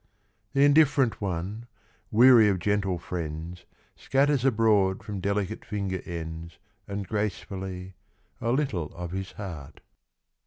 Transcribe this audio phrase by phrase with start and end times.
[0.53, 1.67] •••The Indifferent One,
[2.09, 3.65] weary of gentle friends,
[3.95, 7.93] Scatters abroad from delicate finger ends, And gracefully,
[8.41, 9.79] a little of his heart.